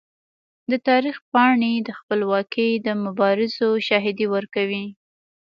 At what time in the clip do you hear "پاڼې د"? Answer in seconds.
1.31-1.89